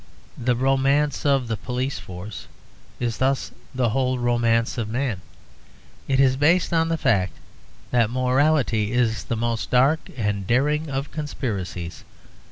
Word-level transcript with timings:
The 0.39 0.55
romance 0.55 1.27
of 1.27 1.47
the 1.47 1.55
police 1.57 1.99
force 1.99 2.47
is 2.99 3.17
thus 3.19 3.51
the 3.75 3.89
whole 3.89 4.17
romance 4.17 4.79
of 4.79 4.89
man. 4.89 5.21
It 6.07 6.19
is 6.19 6.37
based 6.37 6.73
on 6.73 6.89
the 6.89 6.97
fact 6.97 7.33
that 7.91 8.09
morality 8.09 8.93
is 8.93 9.25
the 9.25 9.37
most 9.37 9.69
dark 9.69 9.99
and 10.17 10.47
daring 10.47 10.89
of 10.89 11.11
conspiracies. 11.11 12.03